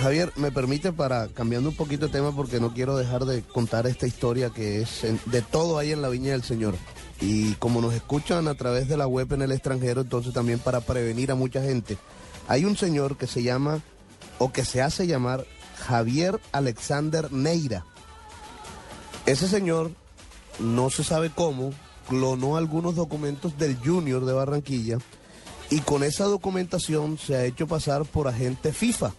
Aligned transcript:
Javier, 0.00 0.32
me 0.36 0.50
permite 0.50 0.92
para 0.92 1.28
cambiando 1.28 1.70
un 1.70 1.76
poquito 1.76 2.06
de 2.06 2.12
tema 2.12 2.34
porque 2.34 2.60
no 2.60 2.74
quiero 2.74 2.96
dejar 2.96 3.24
de 3.24 3.42
contar 3.42 3.86
esta 3.86 4.06
historia 4.06 4.50
que 4.50 4.82
es 4.82 5.02
de 5.26 5.42
todo 5.42 5.78
ahí 5.78 5.92
en 5.92 6.02
la 6.02 6.08
viña 6.08 6.32
del 6.32 6.42
Señor. 6.42 6.74
Y 7.20 7.54
como 7.54 7.80
nos 7.80 7.94
escuchan 7.94 8.48
a 8.48 8.54
través 8.54 8.88
de 8.88 8.96
la 8.96 9.06
web 9.06 9.32
en 9.32 9.42
el 9.42 9.52
extranjero, 9.52 10.02
entonces 10.02 10.34
también 10.34 10.58
para 10.58 10.80
prevenir 10.80 11.30
a 11.30 11.36
mucha 11.36 11.62
gente. 11.62 11.96
Hay 12.48 12.64
un 12.64 12.76
señor 12.76 13.16
que 13.16 13.26
se 13.26 13.42
llama, 13.42 13.80
o 14.38 14.52
que 14.52 14.64
se 14.64 14.82
hace 14.82 15.06
llamar, 15.06 15.46
Javier 15.86 16.40
Alexander 16.52 17.32
Neira. 17.32 17.86
Ese 19.26 19.48
señor, 19.48 19.92
no 20.58 20.90
se 20.90 21.04
sabe 21.04 21.30
cómo, 21.34 21.72
clonó 22.08 22.56
algunos 22.56 22.96
documentos 22.96 23.56
del 23.58 23.76
Junior 23.76 24.24
de 24.24 24.32
Barranquilla 24.32 24.98
y 25.70 25.80
con 25.80 26.02
esa 26.02 26.24
documentación 26.24 27.16
se 27.16 27.36
ha 27.36 27.44
hecho 27.44 27.66
pasar 27.66 28.04
por 28.04 28.28
agente 28.28 28.72
FIFA 28.72 29.12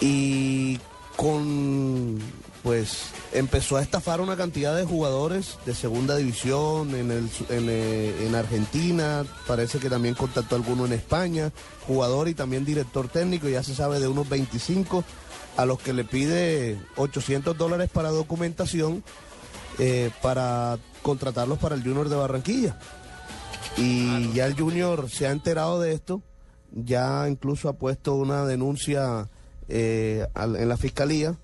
y 0.00 0.78
con 1.16 2.20
pues 2.62 3.10
empezó 3.34 3.76
a 3.76 3.82
estafar 3.82 4.22
una 4.22 4.36
cantidad 4.36 4.74
de 4.74 4.86
jugadores 4.86 5.58
de 5.66 5.74
segunda 5.74 6.16
división 6.16 6.94
en, 6.94 7.10
el, 7.10 7.28
en, 7.50 7.68
eh, 7.68 8.26
en 8.26 8.34
Argentina, 8.34 9.22
parece 9.46 9.78
que 9.78 9.90
también 9.90 10.14
contactó 10.14 10.56
alguno 10.56 10.86
en 10.86 10.94
España, 10.94 11.52
jugador 11.86 12.26
y 12.28 12.34
también 12.34 12.64
director 12.64 13.08
técnico, 13.08 13.50
ya 13.50 13.62
se 13.62 13.74
sabe 13.74 14.00
de 14.00 14.08
unos 14.08 14.30
25, 14.30 15.04
a 15.58 15.66
los 15.66 15.78
que 15.78 15.92
le 15.92 16.04
pide 16.04 16.78
800 16.96 17.56
dólares 17.56 17.90
para 17.92 18.08
documentación 18.08 19.04
eh, 19.78 20.10
para 20.22 20.78
contratarlos 21.02 21.58
para 21.58 21.74
el 21.74 21.82
Junior 21.82 22.08
de 22.08 22.16
Barranquilla. 22.16 22.78
Y 23.76 24.32
ya 24.32 24.46
el 24.46 24.58
Junior 24.58 25.10
se 25.10 25.26
ha 25.26 25.32
enterado 25.32 25.80
de 25.80 25.92
esto, 25.92 26.22
ya 26.72 27.28
incluso 27.28 27.68
ha 27.68 27.74
puesto 27.74 28.14
una 28.14 28.46
denuncia 28.46 29.28
eh, 29.68 30.26
al- 30.34 30.56
en 30.56 30.68
la 30.68 30.76
fiscalía. 30.76 31.36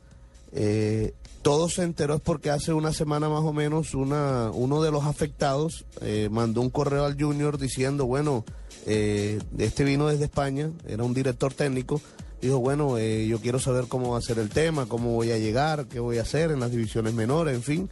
Eh, 0.53 1.13
todo 1.43 1.69
se 1.69 1.85
enteró 1.85 2.17
es 2.17 2.21
porque 2.21 2.51
hace 2.51 2.73
una 2.73 2.93
semana 2.93 3.29
más 3.29 3.43
o 3.43 3.53
menos 3.53 3.95
una, 3.95 4.51
uno 4.53 4.83
de 4.83 4.91
los 4.91 5.05
afectados 5.05 5.87
eh, 6.03 6.29
mandó 6.31 6.61
un 6.61 6.69
correo 6.71 7.05
al 7.07 7.19
Junior 7.21 7.57
diciendo, 7.57 8.05
bueno, 8.05 8.45
eh, 8.87 9.39
este 9.57 9.85
vino 9.85 10.09
desde 10.09 10.25
España, 10.25 10.71
era 10.87 11.03
un 11.03 11.15
director 11.15 11.55
técnico, 11.55 12.01
dijo, 12.43 12.59
bueno, 12.59 12.99
eh, 12.99 13.27
yo 13.27 13.39
quiero 13.41 13.59
saber 13.59 13.87
cómo 13.89 14.11
va 14.13 14.19
a 14.19 14.23
ser 14.23 14.39
el 14.39 14.51
tema, 14.51 14.85
cómo 14.87 15.13
voy 15.15 15.31
a 15.31 15.39
llegar, 15.39 15.87
qué 15.87 15.99
voy 16.01 16.19
a 16.19 16.23
hacer 16.23 16.51
en 16.51 16.61
las 16.61 16.71
divisiones 16.73 17.15
menores, 17.15 17.55
en 17.55 17.63
fin. 17.63 17.91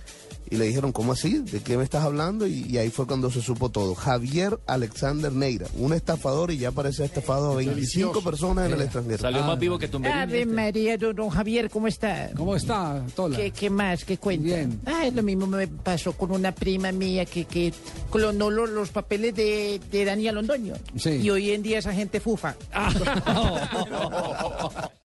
Y 0.51 0.57
le 0.57 0.67
dijeron, 0.67 0.93
¿cómo 0.93 1.13
así? 1.13 1.39
¿De 1.39 1.61
qué 1.61 1.77
me 1.77 1.85
estás 1.85 2.05
hablando? 2.05 2.47
Y, 2.47 2.65
y 2.69 2.79
ahí 2.79 2.91
fue 2.91 3.07
cuando 3.07 3.31
se 3.31 3.41
supo 3.43 3.69
todo. 3.69 3.95
Javier 3.95 4.59
Alexander 4.67 5.33
Neira, 5.33 5.67
un 5.77 5.93
estafador 5.93 6.51
y 6.51 6.59
ya 6.59 6.73
parece 6.73 7.05
estafado 7.05 7.53
a 7.53 7.57
25 7.57 8.23
personas 8.23 8.67
en 8.67 8.73
el 8.75 8.83
extranjero. 8.83 9.19
Salió 9.19 9.43
más 9.45 9.59
vivo 9.59 9.79
que 9.79 9.89
Tumberini. 9.89 10.21
Ave 10.21 10.47
María, 10.47 10.97
don, 10.97 11.15
don 11.15 11.29
Javier, 11.31 11.71
¿cómo 11.71 11.87
está? 11.89 12.31
¿Cómo 12.37 12.55
está, 12.57 13.03
Tola? 13.15 13.37
¿Qué, 13.37 13.51
qué 13.51 13.71
más? 13.71 14.05
¿Qué 14.05 14.19
cuenta? 14.19 14.45
Bien. 14.45 14.81
Ay, 14.87 15.11
lo 15.11 15.23
mismo 15.23 15.47
me 15.47 15.67
pasó 15.69 16.13
con 16.13 16.31
una 16.31 16.53
prima 16.53 16.93
mía 16.93 17.25
que, 17.25 17.45
que 17.45 17.72
clonó 18.11 18.51
lo- 18.51 18.67
los, 18.67 18.91
papeles 18.91 19.34
de, 19.34 19.81
de 19.91 20.05
Daniel 20.05 20.37
Londoño. 20.37 20.75
Sí. 20.97 21.11
Y 21.22 21.31
hoy 21.31 21.51
en 21.51 21.62
día 21.62 21.78
esa 21.78 21.93
gente 21.93 22.21
fufa. 22.21 22.56